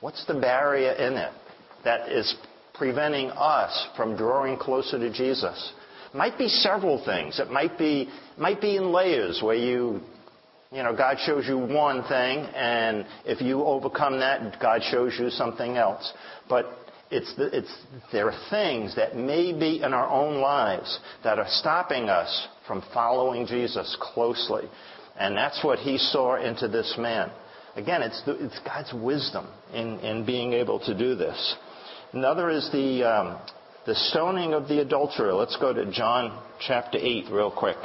what's 0.00 0.26
the 0.26 0.34
barrier 0.34 0.92
in 0.92 1.14
it 1.14 1.32
that 1.84 2.10
is 2.10 2.34
preventing 2.74 3.30
us 3.30 3.88
from 3.96 4.16
drawing 4.16 4.56
closer 4.56 4.98
to 4.98 5.12
Jesus? 5.12 5.72
Might 6.12 6.36
be 6.36 6.48
several 6.48 7.04
things. 7.04 7.38
It 7.38 7.50
might 7.50 7.78
be, 7.78 8.08
might 8.36 8.60
be 8.60 8.76
in 8.76 8.90
layers 8.90 9.40
where 9.42 9.54
you, 9.54 10.00
you 10.72 10.84
know, 10.84 10.94
God 10.94 11.16
shows 11.26 11.48
you 11.48 11.58
one 11.58 12.02
thing, 12.04 12.46
and 12.54 13.04
if 13.24 13.40
you 13.40 13.64
overcome 13.64 14.20
that, 14.20 14.60
God 14.60 14.82
shows 14.84 15.16
you 15.18 15.28
something 15.30 15.76
else. 15.76 16.12
But 16.48 16.66
it's, 17.10 17.34
the, 17.34 17.56
it's, 17.56 17.76
there 18.12 18.30
are 18.30 18.50
things 18.50 18.94
that 18.94 19.16
may 19.16 19.52
be 19.52 19.82
in 19.82 19.92
our 19.92 20.08
own 20.08 20.40
lives 20.40 21.00
that 21.24 21.40
are 21.40 21.48
stopping 21.48 22.08
us 22.08 22.46
from 22.68 22.84
following 22.94 23.46
Jesus 23.46 23.96
closely. 24.00 24.62
And 25.18 25.36
that's 25.36 25.64
what 25.64 25.80
he 25.80 25.98
saw 25.98 26.36
into 26.36 26.68
this 26.68 26.94
man. 26.96 27.32
Again, 27.74 28.02
it's, 28.02 28.22
the, 28.24 28.44
it's 28.44 28.60
God's 28.64 28.92
wisdom 28.94 29.48
in, 29.74 29.98
in 30.00 30.24
being 30.24 30.52
able 30.52 30.78
to 30.80 30.96
do 30.96 31.16
this. 31.16 31.56
Another 32.12 32.48
is 32.48 32.70
the, 32.70 33.02
um, 33.02 33.38
the 33.86 33.96
stoning 33.96 34.54
of 34.54 34.68
the 34.68 34.80
adulterer. 34.82 35.32
Let's 35.34 35.56
go 35.56 35.72
to 35.72 35.90
John 35.90 36.40
chapter 36.60 36.98
8 37.00 37.24
real 37.32 37.50
quick. 37.50 37.76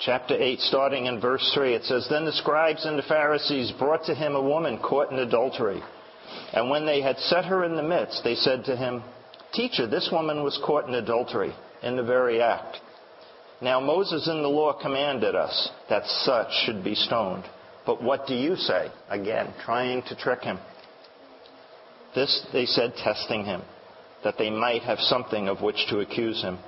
Chapter 0.00 0.34
8, 0.34 0.60
starting 0.60 1.06
in 1.06 1.20
verse 1.20 1.50
3, 1.54 1.74
it 1.74 1.84
says, 1.84 2.06
Then 2.08 2.24
the 2.24 2.32
scribes 2.32 2.84
and 2.84 2.98
the 2.98 3.02
Pharisees 3.02 3.72
brought 3.78 4.04
to 4.04 4.14
him 4.14 4.34
a 4.34 4.42
woman 4.42 4.78
caught 4.78 5.12
in 5.12 5.18
adultery. 5.18 5.80
And 6.52 6.70
when 6.70 6.86
they 6.86 7.00
had 7.00 7.18
set 7.18 7.44
her 7.44 7.64
in 7.64 7.76
the 7.76 7.82
midst, 7.82 8.22
they 8.24 8.34
said 8.34 8.64
to 8.64 8.76
him, 8.76 9.02
Teacher, 9.52 9.86
this 9.86 10.08
woman 10.12 10.42
was 10.42 10.60
caught 10.64 10.88
in 10.88 10.94
adultery, 10.94 11.52
in 11.82 11.96
the 11.96 12.02
very 12.02 12.40
act. 12.40 12.78
Now 13.60 13.78
Moses 13.80 14.26
in 14.28 14.42
the 14.42 14.48
law 14.48 14.72
commanded 14.80 15.34
us 15.34 15.70
that 15.88 16.06
such 16.06 16.48
should 16.64 16.82
be 16.82 16.94
stoned. 16.94 17.44
But 17.84 18.02
what 18.02 18.26
do 18.26 18.34
you 18.34 18.56
say? 18.56 18.90
Again, 19.08 19.52
trying 19.64 20.02
to 20.02 20.16
trick 20.16 20.42
him. 20.42 20.58
This 22.14 22.46
they 22.52 22.64
said, 22.64 22.94
testing 22.96 23.44
him, 23.44 23.62
that 24.24 24.36
they 24.38 24.50
might 24.50 24.82
have 24.82 24.98
something 24.98 25.48
of 25.48 25.60
which 25.60 25.86
to 25.88 26.00
accuse 26.00 26.40
him. 26.42 26.58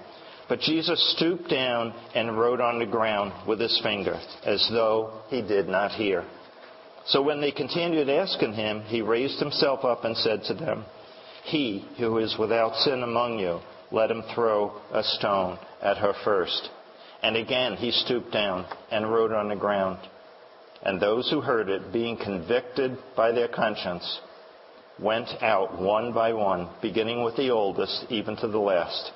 But 0.52 0.60
Jesus 0.60 1.14
stooped 1.16 1.48
down 1.48 1.94
and 2.14 2.38
wrote 2.38 2.60
on 2.60 2.78
the 2.78 2.84
ground 2.84 3.32
with 3.48 3.58
his 3.58 3.80
finger, 3.82 4.20
as 4.44 4.68
though 4.70 5.22
he 5.30 5.40
did 5.40 5.66
not 5.66 5.92
hear. 5.92 6.26
So 7.06 7.22
when 7.22 7.40
they 7.40 7.52
continued 7.52 8.10
asking 8.10 8.52
him, 8.52 8.82
he 8.82 9.00
raised 9.00 9.38
himself 9.38 9.82
up 9.82 10.04
and 10.04 10.14
said 10.14 10.42
to 10.44 10.54
them, 10.54 10.84
He 11.44 11.88
who 11.96 12.18
is 12.18 12.36
without 12.38 12.76
sin 12.76 13.02
among 13.02 13.38
you, 13.38 13.60
let 13.92 14.10
him 14.10 14.22
throw 14.34 14.78
a 14.92 15.02
stone 15.02 15.58
at 15.80 15.96
her 15.96 16.12
first. 16.22 16.68
And 17.22 17.34
again 17.34 17.76
he 17.76 17.90
stooped 17.90 18.30
down 18.30 18.66
and 18.90 19.10
wrote 19.10 19.32
on 19.32 19.48
the 19.48 19.56
ground. 19.56 20.00
And 20.82 21.00
those 21.00 21.30
who 21.30 21.40
heard 21.40 21.70
it, 21.70 21.94
being 21.94 22.18
convicted 22.18 22.98
by 23.16 23.32
their 23.32 23.48
conscience, 23.48 24.20
went 25.00 25.30
out 25.40 25.80
one 25.80 26.12
by 26.12 26.34
one, 26.34 26.68
beginning 26.82 27.24
with 27.24 27.36
the 27.36 27.48
oldest, 27.48 28.04
even 28.10 28.36
to 28.36 28.48
the 28.48 28.58
last 28.58 29.12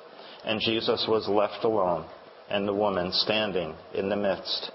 and 0.47 0.61
Jesus 0.61 1.05
was 1.09 1.27
left 1.27 1.65
alone, 1.65 2.05
and 2.49 2.65
the 2.65 2.73
woman 2.73 3.11
standing 3.11 3.75
in 3.93 4.07
the 4.07 4.15
midst. 4.15 4.71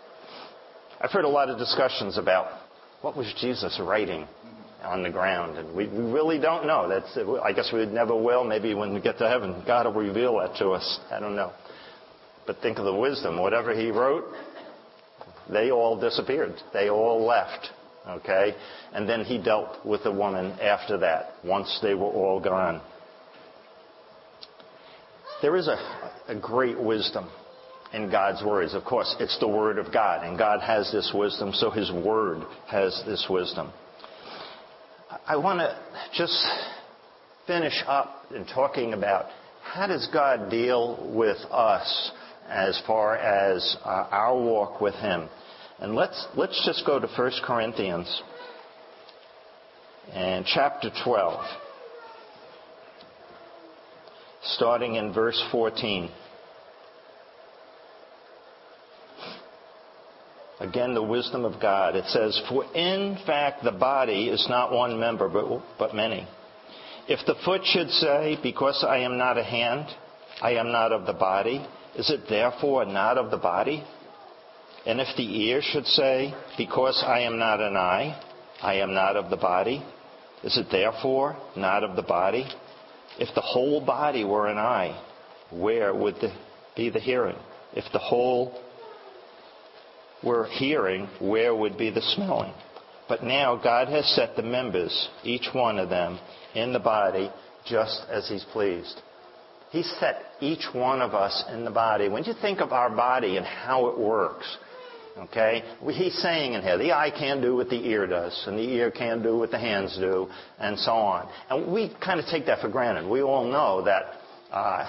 I've 1.00 1.10
heard 1.10 1.24
a 1.24 1.28
lot 1.28 1.48
of 1.48 1.58
discussions 1.58 2.18
about 2.18 2.46
what 3.00 3.16
was 3.16 3.32
Jesus 3.40 3.80
writing 3.82 4.28
on 4.84 5.02
the 5.02 5.08
ground, 5.10 5.56
and 5.56 5.74
we, 5.74 5.86
really 5.86 6.38
don't 6.38 6.66
know. 6.66 6.88
That's, 6.88 7.18
I 7.42 7.52
guess 7.54 7.70
we 7.72 7.86
never 7.86 8.14
will. 8.14 8.44
Maybe 8.44 8.74
when 8.74 8.92
we 8.92 9.00
get 9.00 9.16
to 9.18 9.28
heaven, 9.28 9.62
God 9.66 9.86
will 9.86 10.02
reveal 10.02 10.38
that 10.40 10.56
to 10.56 10.70
us. 10.72 11.00
I 11.10 11.18
don't 11.20 11.36
know. 11.36 11.52
But 12.46 12.58
think 12.58 12.78
of 12.78 12.84
the 12.84 12.94
wisdom. 12.94 13.40
Whatever 13.40 13.74
he 13.74 13.90
wrote, 13.90 14.24
they 15.50 15.70
all 15.70 15.98
disappeared. 15.98 16.54
They 16.74 16.90
all 16.90 17.24
left. 17.24 17.70
Okay? 18.06 18.54
And 18.92 19.08
then 19.08 19.24
he 19.24 19.38
dealt 19.38 19.86
with 19.86 20.04
the 20.04 20.12
woman 20.12 20.58
after 20.60 20.98
that, 20.98 21.32
once 21.44 21.78
they 21.82 21.94
were 21.94 22.06
all 22.06 22.40
gone. 22.40 22.82
There 25.42 25.56
is 25.56 25.66
a, 25.66 25.76
a 26.28 26.36
great 26.36 26.80
wisdom 26.80 27.28
in 27.92 28.10
God's 28.12 28.44
words. 28.44 28.74
Of 28.74 28.84
course, 28.84 29.14
it's 29.18 29.36
the 29.40 29.48
Word 29.48 29.76
of 29.76 29.92
God, 29.92 30.24
and 30.24 30.38
God 30.38 30.60
has 30.60 30.90
this 30.92 31.12
wisdom, 31.12 31.52
so 31.52 31.68
His 31.68 31.90
Word 31.90 32.44
has 32.68 33.02
this 33.04 33.26
wisdom. 33.28 33.72
I 35.26 35.36
want 35.36 35.58
to 35.58 35.76
just 36.14 36.46
finish 37.48 37.82
up 37.88 38.26
in 38.32 38.46
talking 38.46 38.92
about 38.92 39.26
how 39.62 39.88
does 39.88 40.08
God 40.12 40.48
deal 40.48 41.10
with 41.12 41.38
us 41.50 42.12
as 42.48 42.80
far 42.86 43.16
as 43.16 43.76
uh, 43.84 43.88
our 44.10 44.40
walk 44.40 44.80
with 44.80 44.94
Him. 44.94 45.28
And 45.80 45.96
let's, 45.96 46.24
let's 46.36 46.64
just 46.64 46.86
go 46.86 47.00
to 47.00 47.08
1 47.08 47.32
Corinthians 47.44 48.22
and 50.12 50.46
chapter 50.46 50.90
12 51.04 51.44
starting 54.44 54.96
in 54.96 55.12
verse 55.12 55.42
14. 55.50 56.10
Again, 60.60 60.94
the 60.94 61.02
wisdom 61.02 61.44
of 61.44 61.60
God. 61.60 61.96
It 61.96 62.04
says, 62.06 62.40
For 62.48 62.64
in 62.72 63.18
fact 63.26 63.64
the 63.64 63.72
body 63.72 64.28
is 64.28 64.46
not 64.48 64.72
one 64.72 64.98
member, 64.98 65.28
but, 65.28 65.60
but 65.78 65.94
many. 65.94 66.26
If 67.08 67.26
the 67.26 67.34
foot 67.44 67.62
should 67.64 67.90
say, 67.90 68.38
Because 68.42 68.84
I 68.88 68.98
am 68.98 69.18
not 69.18 69.38
a 69.38 69.42
hand, 69.42 69.86
I 70.40 70.52
am 70.52 70.70
not 70.70 70.92
of 70.92 71.04
the 71.06 71.14
body, 71.14 71.66
is 71.96 72.10
it 72.10 72.28
therefore 72.28 72.84
not 72.84 73.18
of 73.18 73.30
the 73.30 73.38
body? 73.38 73.82
And 74.86 75.00
if 75.00 75.08
the 75.16 75.46
ear 75.46 75.60
should 75.62 75.86
say, 75.86 76.32
Because 76.56 77.02
I 77.04 77.20
am 77.20 77.38
not 77.38 77.60
an 77.60 77.76
eye, 77.76 78.20
I 78.62 78.74
am 78.74 78.94
not 78.94 79.16
of 79.16 79.30
the 79.30 79.36
body, 79.36 79.84
is 80.44 80.56
it 80.56 80.66
therefore 80.70 81.36
not 81.56 81.82
of 81.82 81.96
the 81.96 82.02
body? 82.02 82.46
If 83.18 83.34
the 83.34 83.40
whole 83.40 83.84
body 83.84 84.24
were 84.24 84.48
an 84.48 84.58
eye, 84.58 85.00
where 85.50 85.94
would 85.94 86.14
the, 86.16 86.32
be 86.76 86.90
the 86.90 87.00
hearing? 87.00 87.36
If 87.74 87.84
the 87.92 87.98
whole 87.98 88.58
were 90.22 90.46
hearing, 90.46 91.08
where 91.20 91.54
would 91.54 91.76
be 91.76 91.90
the 91.90 92.02
smelling? 92.02 92.54
But 93.08 93.22
now 93.22 93.56
God 93.56 93.88
has 93.88 94.06
set 94.14 94.36
the 94.36 94.42
members, 94.42 95.08
each 95.24 95.48
one 95.52 95.78
of 95.78 95.90
them, 95.90 96.18
in 96.54 96.72
the 96.72 96.78
body 96.78 97.30
just 97.66 98.02
as 98.10 98.28
He's 98.28 98.44
pleased. 98.52 99.00
He 99.70 99.82
set 99.82 100.22
each 100.40 100.66
one 100.72 101.00
of 101.00 101.14
us 101.14 101.44
in 101.50 101.64
the 101.64 101.70
body. 101.70 102.08
When 102.08 102.24
you 102.24 102.34
think 102.40 102.60
of 102.60 102.72
our 102.72 102.90
body 102.90 103.36
and 103.36 103.46
how 103.46 103.86
it 103.88 103.98
works, 103.98 104.46
Okay? 105.18 105.62
He's 105.92 106.16
saying 106.22 106.54
in 106.54 106.62
here, 106.62 106.78
the 106.78 106.92
eye 106.92 107.10
can 107.10 107.40
do 107.40 107.56
what 107.56 107.68
the 107.68 107.86
ear 107.86 108.06
does, 108.06 108.44
and 108.46 108.58
the 108.58 108.62
ear 108.62 108.90
can 108.90 109.22
do 109.22 109.38
what 109.38 109.50
the 109.50 109.58
hands 109.58 109.96
do, 109.98 110.28
and 110.58 110.78
so 110.78 110.92
on. 110.92 111.28
And 111.50 111.72
we 111.72 111.94
kind 112.02 112.18
of 112.18 112.26
take 112.26 112.46
that 112.46 112.60
for 112.60 112.68
granted. 112.68 113.08
We 113.08 113.22
all 113.22 113.44
know 113.44 113.82
that 113.84 114.02
uh, 114.50 114.86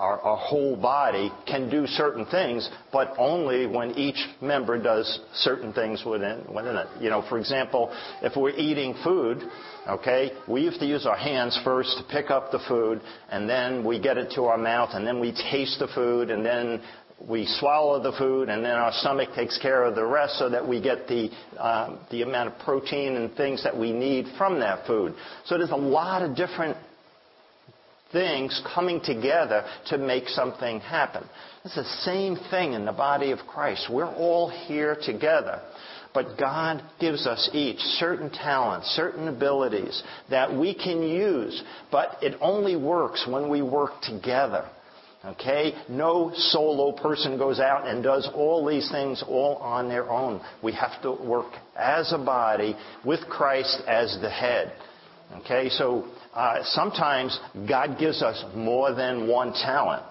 our, 0.00 0.18
our, 0.20 0.36
whole 0.36 0.76
body 0.76 1.30
can 1.46 1.68
do 1.68 1.86
certain 1.86 2.24
things, 2.24 2.68
but 2.90 3.12
only 3.18 3.66
when 3.66 3.90
each 3.98 4.16
member 4.40 4.82
does 4.82 5.20
certain 5.34 5.74
things 5.74 6.02
within, 6.06 6.42
within 6.54 6.76
it. 6.76 6.86
You 7.00 7.10
know, 7.10 7.22
for 7.28 7.38
example, 7.38 7.94
if 8.22 8.34
we're 8.34 8.56
eating 8.56 8.94
food, 9.04 9.42
okay, 9.86 10.30
we 10.48 10.64
have 10.64 10.78
to 10.78 10.86
use 10.86 11.04
our 11.04 11.16
hands 11.16 11.60
first 11.64 11.98
to 11.98 12.04
pick 12.04 12.30
up 12.30 12.50
the 12.50 12.60
food, 12.66 13.02
and 13.30 13.46
then 13.46 13.84
we 13.84 14.00
get 14.00 14.16
it 14.16 14.32
to 14.36 14.44
our 14.44 14.56
mouth, 14.56 14.90
and 14.94 15.06
then 15.06 15.20
we 15.20 15.32
taste 15.32 15.78
the 15.78 15.88
food, 15.94 16.30
and 16.30 16.46
then 16.46 16.80
we 17.28 17.46
swallow 17.46 18.02
the 18.02 18.16
food, 18.16 18.48
and 18.48 18.64
then 18.64 18.72
our 18.72 18.92
stomach 18.92 19.30
takes 19.34 19.58
care 19.58 19.84
of 19.84 19.94
the 19.94 20.04
rest 20.04 20.38
so 20.38 20.48
that 20.48 20.66
we 20.66 20.80
get 20.80 21.06
the, 21.06 21.30
um, 21.58 21.98
the 22.10 22.22
amount 22.22 22.52
of 22.52 22.58
protein 22.60 23.16
and 23.16 23.34
things 23.34 23.62
that 23.62 23.76
we 23.76 23.92
need 23.92 24.26
from 24.38 24.60
that 24.60 24.86
food. 24.86 25.14
So 25.44 25.58
there's 25.58 25.70
a 25.70 25.76
lot 25.76 26.22
of 26.22 26.34
different 26.34 26.76
things 28.12 28.60
coming 28.74 29.00
together 29.00 29.64
to 29.86 29.98
make 29.98 30.28
something 30.28 30.80
happen. 30.80 31.24
It's 31.64 31.76
the 31.76 31.84
same 31.84 32.36
thing 32.50 32.72
in 32.72 32.84
the 32.84 32.92
body 32.92 33.30
of 33.30 33.40
Christ. 33.46 33.88
We're 33.90 34.06
all 34.06 34.48
here 34.48 34.96
together. 35.00 35.60
But 36.12 36.36
God 36.38 36.82
gives 36.98 37.26
us 37.26 37.50
each 37.52 37.78
certain 37.78 38.30
talents, 38.30 38.88
certain 38.88 39.28
abilities 39.28 40.02
that 40.28 40.52
we 40.52 40.74
can 40.74 41.02
use. 41.02 41.62
But 41.92 42.16
it 42.20 42.36
only 42.40 42.74
works 42.74 43.26
when 43.28 43.48
we 43.48 43.62
work 43.62 43.92
together. 44.02 44.68
Okay? 45.24 45.74
No 45.88 46.32
solo 46.34 46.92
person 46.92 47.36
goes 47.36 47.60
out 47.60 47.86
and 47.86 48.02
does 48.02 48.28
all 48.34 48.64
these 48.66 48.90
things 48.90 49.22
all 49.26 49.56
on 49.56 49.88
their 49.88 50.08
own. 50.08 50.40
We 50.62 50.72
have 50.72 51.00
to 51.02 51.12
work 51.12 51.52
as 51.76 52.12
a 52.12 52.18
body 52.18 52.74
with 53.04 53.20
Christ 53.28 53.82
as 53.86 54.18
the 54.22 54.30
head. 54.30 54.72
Okay? 55.40 55.68
So 55.68 56.06
uh, 56.32 56.60
sometimes 56.64 57.38
God 57.68 57.98
gives 57.98 58.22
us 58.22 58.42
more 58.54 58.94
than 58.94 59.28
one 59.28 59.52
talent. 59.52 60.04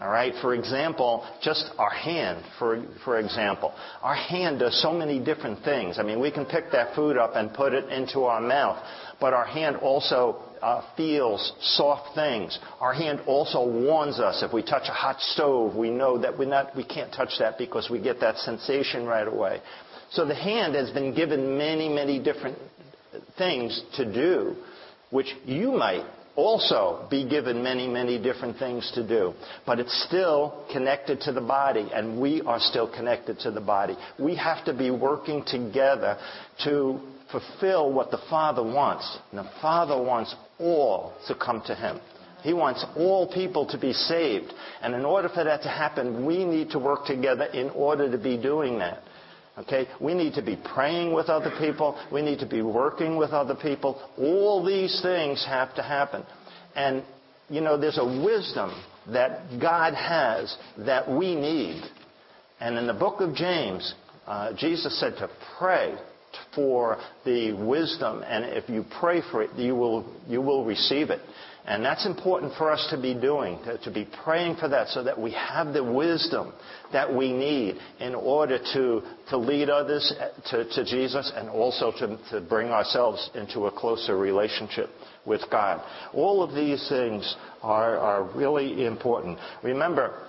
All 0.00 0.08
right. 0.08 0.34
For 0.40 0.54
example, 0.54 1.24
just 1.42 1.70
our 1.78 1.90
hand. 1.90 2.44
For 2.58 2.82
for 3.04 3.20
example, 3.20 3.72
our 4.02 4.14
hand 4.14 4.58
does 4.58 4.80
so 4.82 4.92
many 4.92 5.22
different 5.22 5.62
things. 5.64 5.98
I 5.98 6.02
mean, 6.02 6.18
we 6.18 6.30
can 6.30 6.44
pick 6.46 6.72
that 6.72 6.94
food 6.94 7.18
up 7.18 7.36
and 7.36 7.52
put 7.52 7.72
it 7.72 7.88
into 7.90 8.22
our 8.22 8.40
mouth, 8.40 8.82
but 9.20 9.32
our 9.32 9.44
hand 9.44 9.76
also 9.76 10.42
uh, 10.62 10.82
feels 10.96 11.52
soft 11.60 12.14
things. 12.14 12.58
Our 12.80 12.94
hand 12.94 13.20
also 13.26 13.66
warns 13.68 14.20
us 14.20 14.42
if 14.42 14.52
we 14.52 14.62
touch 14.62 14.88
a 14.88 14.92
hot 14.92 15.20
stove, 15.20 15.76
we 15.76 15.90
know 15.90 16.18
that 16.18 16.38
we 16.38 16.46
not 16.46 16.76
we 16.76 16.84
can't 16.84 17.12
touch 17.12 17.34
that 17.40 17.58
because 17.58 17.90
we 17.90 18.00
get 18.00 18.20
that 18.20 18.38
sensation 18.38 19.04
right 19.04 19.26
away. 19.26 19.60
So 20.12 20.24
the 20.24 20.34
hand 20.34 20.74
has 20.74 20.90
been 20.90 21.14
given 21.14 21.58
many, 21.58 21.88
many 21.88 22.22
different 22.22 22.58
things 23.38 23.82
to 23.96 24.04
do, 24.10 24.56
which 25.10 25.34
you 25.44 25.72
might 25.72 26.04
also 26.34 27.06
be 27.10 27.28
given 27.28 27.62
many, 27.62 27.88
many 27.88 28.18
different 28.18 28.58
things 28.58 28.90
to 28.94 29.06
do. 29.06 29.34
But 29.66 29.80
it's 29.80 30.04
still 30.04 30.66
connected 30.72 31.20
to 31.22 31.32
the 31.32 31.40
body, 31.40 31.90
and 31.92 32.20
we 32.20 32.40
are 32.42 32.60
still 32.60 32.90
connected 32.90 33.38
to 33.40 33.50
the 33.50 33.60
body. 33.60 33.96
We 34.18 34.36
have 34.36 34.64
to 34.66 34.72
be 34.72 34.90
working 34.90 35.44
together 35.44 36.18
to 36.64 37.00
fulfill 37.32 37.92
what 37.92 38.10
the 38.10 38.20
Father 38.30 38.62
wants. 38.62 39.18
And 39.30 39.40
the 39.40 39.50
Father 39.60 40.00
wants 40.00 40.34
all 40.60 41.14
to 41.26 41.34
come 41.34 41.62
to 41.66 41.74
Him. 41.74 41.98
He 42.42 42.52
wants 42.52 42.84
all 42.96 43.32
people 43.32 43.66
to 43.66 43.78
be 43.78 43.92
saved. 43.92 44.52
And 44.82 44.94
in 44.94 45.04
order 45.04 45.28
for 45.28 45.44
that 45.44 45.62
to 45.62 45.68
happen, 45.68 46.26
we 46.26 46.44
need 46.44 46.70
to 46.70 46.78
work 46.78 47.06
together 47.06 47.44
in 47.44 47.70
order 47.70 48.10
to 48.10 48.18
be 48.18 48.36
doing 48.36 48.78
that. 48.78 49.02
Okay? 49.58 49.86
We 50.00 50.14
need 50.14 50.34
to 50.34 50.42
be 50.42 50.56
praying 50.74 51.12
with 51.12 51.28
other 51.28 51.52
people. 51.58 51.98
We 52.12 52.22
need 52.22 52.40
to 52.40 52.46
be 52.46 52.62
working 52.62 53.16
with 53.16 53.30
other 53.30 53.54
people. 53.54 54.00
All 54.18 54.64
these 54.64 55.00
things 55.02 55.44
have 55.46 55.74
to 55.76 55.82
happen. 55.82 56.24
And, 56.74 57.04
you 57.48 57.60
know, 57.60 57.78
there's 57.78 57.98
a 57.98 58.24
wisdom 58.24 58.72
that 59.12 59.60
God 59.60 59.94
has 59.94 60.56
that 60.78 61.10
we 61.10 61.34
need. 61.34 61.82
And 62.60 62.76
in 62.76 62.86
the 62.86 62.94
book 62.94 63.20
of 63.20 63.34
James, 63.34 63.94
uh, 64.26 64.52
Jesus 64.56 64.98
said 64.98 65.14
to 65.18 65.28
pray 65.58 65.96
for 66.54 66.98
the 67.24 67.52
wisdom, 67.52 68.22
and 68.26 68.44
if 68.44 68.68
you 68.68 68.84
pray 69.00 69.22
for 69.30 69.42
it, 69.42 69.50
you 69.56 69.74
will, 69.74 70.04
you 70.28 70.40
will 70.40 70.64
receive 70.64 71.10
it. 71.10 71.20
And 71.64 71.84
that's 71.84 72.06
important 72.06 72.54
for 72.58 72.72
us 72.72 72.84
to 72.90 73.00
be 73.00 73.14
doing, 73.14 73.58
to, 73.64 73.78
to, 73.78 73.90
be 73.92 74.08
praying 74.24 74.56
for 74.56 74.68
that 74.68 74.88
so 74.88 75.04
that 75.04 75.20
we 75.20 75.30
have 75.32 75.72
the 75.72 75.84
wisdom 75.84 76.52
that 76.92 77.14
we 77.14 77.32
need 77.32 77.76
in 78.00 78.16
order 78.16 78.58
to, 78.58 79.02
to 79.28 79.36
lead 79.36 79.70
others 79.70 80.12
eh, 80.18 80.28
to, 80.50 80.64
to 80.70 80.84
Jesus 80.84 81.30
and 81.36 81.48
also 81.48 81.92
to, 81.92 82.18
to 82.32 82.40
bring 82.40 82.70
ourselves 82.70 83.30
into 83.36 83.66
a 83.66 83.70
closer 83.70 84.18
relationship 84.18 84.90
with 85.24 85.42
God. 85.52 85.80
All 86.12 86.42
of 86.42 86.52
these 86.52 86.84
things 86.88 87.36
are, 87.62 87.96
are 87.96 88.36
really 88.36 88.84
important. 88.84 89.38
Remember, 89.62 90.26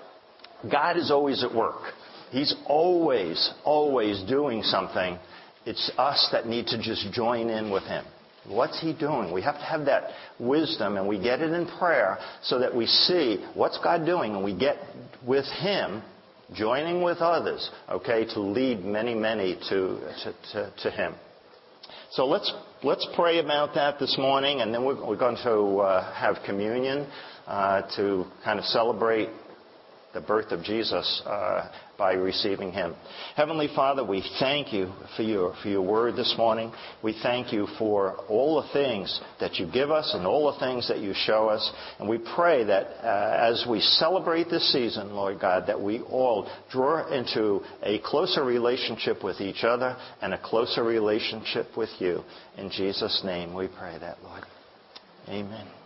God 0.71 0.97
is 0.97 1.09
always 1.09 1.43
at 1.43 1.53
work. 1.53 1.81
He's 2.29 2.55
always, 2.67 3.53
always 3.63 4.21
doing 4.29 4.61
something. 4.61 5.17
It's 5.65 5.91
us 5.97 6.29
that 6.31 6.47
need 6.47 6.67
to 6.67 6.81
just 6.81 7.11
join 7.13 7.49
in 7.49 7.71
with 7.71 7.83
Him. 7.83 8.05
What's 8.47 8.81
he 8.81 8.93
doing? 8.93 9.31
We 9.31 9.41
have 9.43 9.55
to 9.55 9.63
have 9.63 9.85
that 9.85 10.09
wisdom 10.37 10.97
and 10.97 11.07
we 11.07 11.17
get 11.17 11.41
it 11.41 11.51
in 11.51 11.65
prayer 11.65 12.17
so 12.41 12.59
that 12.59 12.75
we 12.75 12.85
see 12.85 13.43
what's 13.53 13.77
God 13.81 14.05
doing 14.05 14.35
and 14.35 14.43
we 14.43 14.57
get 14.57 14.77
with 15.25 15.45
him, 15.45 16.03
joining 16.53 17.01
with 17.01 17.19
others, 17.19 17.69
okay, 17.89 18.25
to 18.33 18.41
lead 18.41 18.83
many, 18.83 19.15
many 19.15 19.55
to, 19.69 19.99
to, 20.23 20.35
to, 20.51 20.73
to 20.77 20.91
him. 20.91 21.15
So 22.11 22.25
let's, 22.25 22.51
let's 22.83 23.07
pray 23.15 23.39
about 23.39 23.75
that 23.75 23.97
this 23.97 24.17
morning 24.17 24.59
and 24.59 24.73
then 24.73 24.83
we're, 24.83 25.07
we're 25.07 25.17
going 25.17 25.37
to 25.43 25.77
uh, 25.77 26.13
have 26.13 26.43
communion 26.45 27.07
uh, 27.47 27.83
to 27.95 28.25
kind 28.43 28.59
of 28.59 28.65
celebrate 28.65 29.29
the 30.13 30.21
birth 30.21 30.51
of 30.51 30.63
Jesus 30.63 31.21
uh, 31.25 31.69
by 31.97 32.13
receiving 32.13 32.71
Him. 32.71 32.95
Heavenly 33.35 33.67
Father, 33.75 34.03
we 34.03 34.23
thank 34.39 34.71
you 34.71 34.91
for 35.15 35.23
your, 35.23 35.55
for 35.61 35.69
your 35.69 35.81
word 35.81 36.15
this 36.15 36.35
morning. 36.37 36.71
We 37.03 37.17
thank 37.23 37.51
you 37.51 37.67
for 37.77 38.17
all 38.29 38.61
the 38.61 38.69
things 38.73 39.21
that 39.39 39.55
you 39.55 39.69
give 39.71 39.89
us 39.89 40.13
and 40.13 40.25
all 40.25 40.51
the 40.51 40.59
things 40.59 40.87
that 40.87 40.99
you 40.99 41.13
show 41.15 41.49
us. 41.49 41.71
And 41.99 42.07
we 42.07 42.19
pray 42.35 42.63
that 42.63 42.83
uh, 43.03 43.51
as 43.51 43.65
we 43.69 43.79
celebrate 43.79 44.49
this 44.49 44.71
season, 44.71 45.13
Lord 45.13 45.39
God, 45.39 45.65
that 45.67 45.81
we 45.81 46.01
all 46.01 46.49
draw 46.71 47.11
into 47.11 47.61
a 47.81 47.99
closer 47.99 48.43
relationship 48.43 49.23
with 49.23 49.41
each 49.41 49.63
other 49.63 49.97
and 50.21 50.33
a 50.33 50.41
closer 50.41 50.83
relationship 50.83 51.75
with 51.75 51.89
you. 51.99 52.23
In 52.57 52.69
Jesus' 52.69 53.21
name 53.25 53.53
we 53.53 53.67
pray 53.67 53.97
that, 53.99 54.21
Lord. 54.23 54.43
Amen. 55.27 55.82